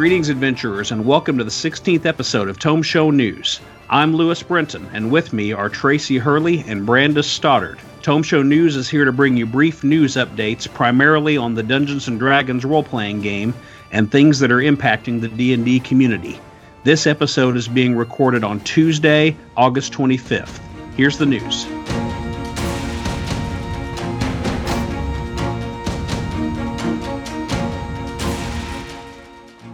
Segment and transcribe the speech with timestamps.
[0.00, 3.60] Greetings, adventurers, and welcome to the 16th episode of Tome Show News.
[3.90, 7.78] I'm Lewis Brenton, and with me are Tracy Hurley and Brandes Stoddard.
[8.00, 12.08] Tome Show News is here to bring you brief news updates primarily on the Dungeons
[12.08, 13.52] and Dragons role-playing game
[13.92, 16.40] and things that are impacting the D&D community.
[16.82, 20.60] This episode is being recorded on Tuesday, August 25th.
[20.96, 21.66] Here's the news.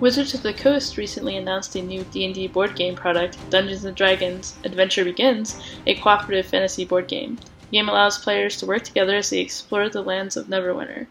[0.07, 4.55] Wizards of the Coast recently announced a new D&D board game product, Dungeons & Dragons
[4.63, 7.35] Adventure Begins, a cooperative fantasy board game.
[7.63, 11.09] The game allows players to work together as they explore the lands of Neverwinter.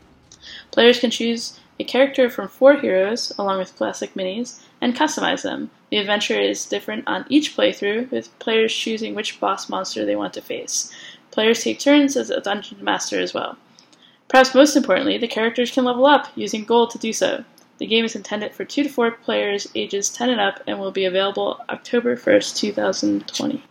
[0.71, 5.71] Players can choose a character from four heroes, along with classic minis, and customize them.
[5.89, 10.33] The adventure is different on each playthrough, with players choosing which boss monster they want
[10.35, 10.89] to face.
[11.31, 13.57] Players take turns as a dungeon master as well.
[14.29, 17.43] Perhaps most importantly, the characters can level up, using gold to do so.
[17.77, 20.91] The game is intended for 2 to 4 players ages 10 and up and will
[20.91, 23.61] be available October 1st, 2020.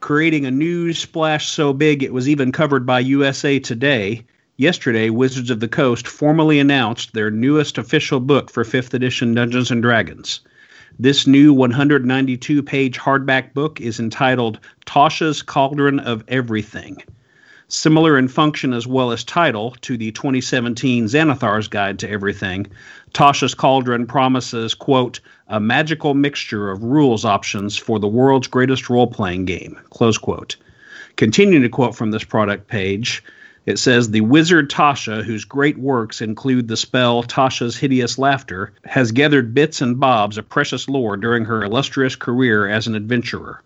[0.00, 4.24] Creating a news splash so big it was even covered by USA Today,
[4.56, 9.70] yesterday Wizards of the Coast formally announced their newest official book for 5th edition Dungeons
[9.70, 10.40] and Dragons.
[10.98, 17.00] This new 192 page hardback book is entitled Tasha's Cauldron of Everything
[17.68, 22.66] similar in function as well as title to the 2017 Xanathar's Guide to Everything,
[23.12, 29.06] Tasha's Cauldron promises, quote, a magical mixture of rules options for the world's greatest role
[29.06, 30.56] playing game, close quote.
[31.16, 33.22] Continuing to quote from this product page,
[33.66, 39.12] it says the wizard Tasha, whose great works include the spell Tasha's Hideous Laughter, has
[39.12, 43.62] gathered bits and bobs of precious lore during her illustrious career as an adventurer.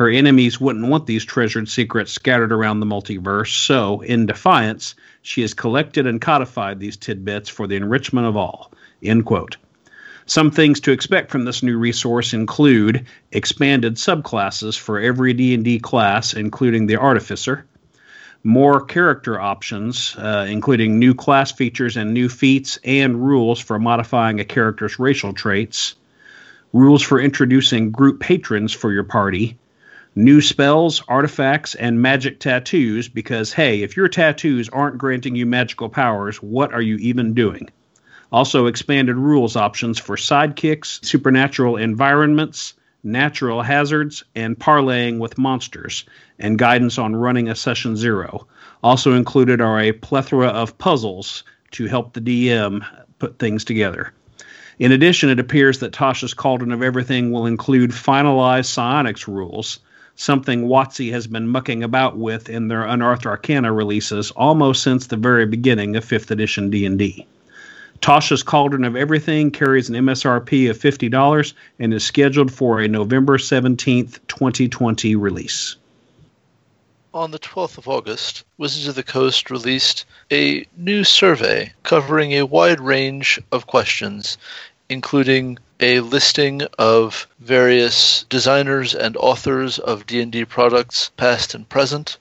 [0.00, 5.42] Her enemies wouldn't want these treasured secrets scattered around the multiverse, so, in defiance, she
[5.42, 8.72] has collected and codified these tidbits for the enrichment of all.
[9.02, 9.58] End quote.
[10.24, 16.32] Some things to expect from this new resource include expanded subclasses for every D&D class,
[16.32, 17.66] including the Artificer,
[18.42, 24.40] more character options, uh, including new class features and new feats and rules for modifying
[24.40, 25.94] a character's racial traits,
[26.72, 29.58] rules for introducing group patrons for your party,
[30.14, 35.88] new spells, artifacts, and magic tattoos because, hey, if your tattoos aren't granting you magical
[35.88, 37.68] powers, what are you even doing?
[38.32, 46.04] Also, expanded rules options for sidekicks, supernatural environments, natural hazards, and parlaying with monsters,
[46.38, 48.46] and guidance on running a session zero.
[48.82, 52.84] Also included are a plethora of puzzles to help the DM
[53.18, 54.12] put things together.
[54.78, 59.80] In addition, it appears that Tasha's Cauldron of Everything will include finalized psionics rules
[60.20, 65.16] something WotC has been mucking about with in their Unearthed Arcana releases almost since the
[65.16, 67.26] very beginning of 5th edition D&D.
[68.02, 73.38] Tasha's Cauldron of Everything carries an MSRP of $50 and is scheduled for a November
[73.38, 75.76] 17th, 2020 release.
[77.14, 82.44] On the 12th of August, Wizards of the Coast released a new survey covering a
[82.44, 84.36] wide range of questions,
[84.90, 92.18] including a listing of various designers and authors of D&D products past and present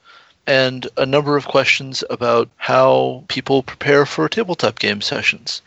[0.48, 5.62] and a number of questions about how people prepare for tabletop game sessions.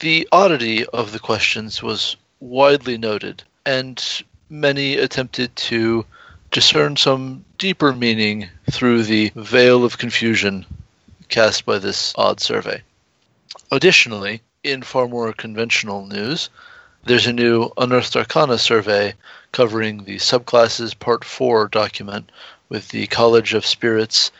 [0.00, 4.02] The oddity of the questions was widely noted and
[4.50, 6.04] many attempted to
[6.50, 10.66] discern some deeper meaning through the veil of confusion
[11.28, 12.82] cast by this odd survey.
[13.72, 16.50] Additionally, in far more conventional news,
[17.04, 19.14] there's a new Unearthed Arcana survey
[19.52, 22.32] covering the subclasses Part 4 document
[22.68, 24.32] with the College of Spirits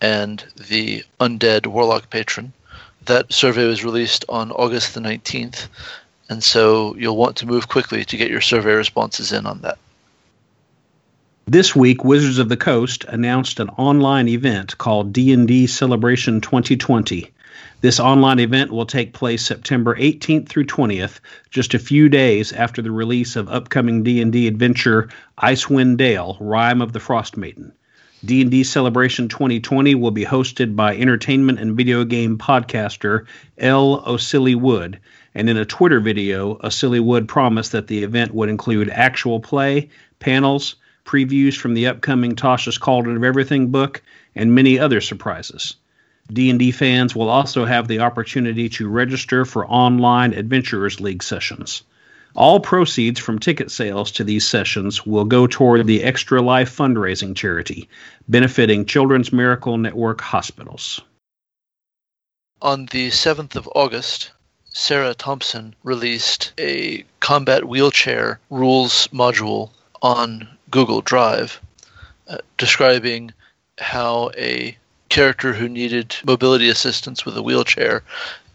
[0.00, 2.52] and the Undead Warlock Patron.
[3.06, 5.66] That survey was released on August the 19th,
[6.28, 9.78] and so you'll want to move quickly to get your survey responses in on that.
[11.46, 17.32] This week, Wizards of the Coast announced an online event called D&D Celebration 2020.
[17.80, 21.20] This online event will take place September 18th through 20th,
[21.50, 26.92] just a few days after the release of upcoming D&D adventure Icewind Dale: Rime of
[26.92, 27.72] the Frost Maiden.
[28.24, 33.26] D&D Celebration 2020 will be hosted by entertainment and video game podcaster
[33.58, 35.00] Elle Osili-Wood,
[35.34, 39.88] and in a Twitter video, Osili-Wood promised that the event would include actual play,
[40.20, 44.02] panels, previews from the upcoming Tasha's Cauldron of Everything book,
[44.36, 45.74] and many other surprises.
[46.32, 51.82] D&D fans will also have the opportunity to register for online Adventurers League sessions.
[52.34, 57.36] All proceeds from ticket sales to these sessions will go toward the Extra Life fundraising
[57.36, 57.88] charity,
[58.28, 61.00] benefiting Children's Miracle Network hospitals.
[62.62, 64.30] On the 7th of August,
[64.64, 69.70] Sarah Thompson released a combat wheelchair rules module
[70.00, 71.60] on Google Drive
[72.28, 73.32] uh, describing
[73.78, 74.76] how a
[75.12, 78.02] character who needed mobility assistance with a wheelchair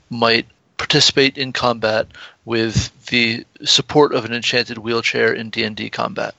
[0.09, 2.07] might participate in combat
[2.45, 6.33] with the support of an enchanted wheelchair in D&D combat.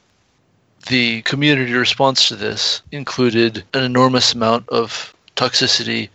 [0.87, 6.09] The community response to this included an enormous amount of toxicity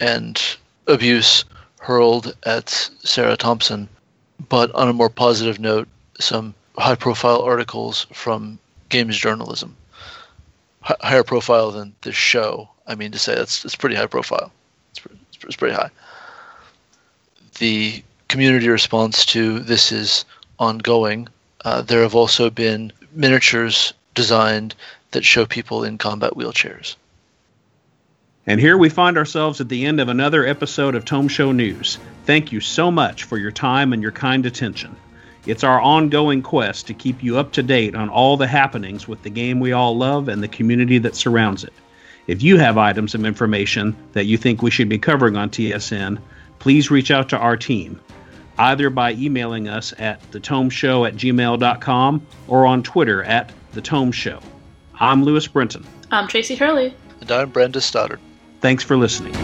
[0.00, 0.40] and
[0.86, 1.44] abuse
[1.80, 2.70] hurled at
[3.04, 3.90] Sarah Thompson,
[4.48, 5.86] but on a more positive note,
[6.18, 8.58] some high profile articles from
[8.88, 9.76] games journalism.
[10.88, 12.70] H- higher profile than this show.
[12.88, 14.50] I mean to say that's it's pretty high profile.
[14.90, 15.00] It's,
[15.44, 15.90] it's pretty high.
[17.58, 20.24] The community response to this is
[20.58, 21.28] ongoing.
[21.64, 24.74] Uh, there have also been miniatures designed
[25.10, 26.96] that show people in combat wheelchairs.
[28.46, 31.98] And here we find ourselves at the end of another episode of Tome Show News.
[32.24, 34.96] Thank you so much for your time and your kind attention.
[35.46, 39.22] It's our ongoing quest to keep you up to date on all the happenings with
[39.22, 41.72] the game we all love and the community that surrounds it.
[42.28, 46.20] If you have items of information that you think we should be covering on TSN,
[46.58, 47.98] please reach out to our team,
[48.58, 54.42] either by emailing us at thetomeshow at gmail.com or on Twitter at thetomeshow.
[55.00, 55.86] I'm Lewis Brenton.
[56.10, 56.94] I'm Tracy Hurley.
[57.22, 58.20] And I'm Brandes Stoddard.
[58.60, 59.34] Thanks for listening.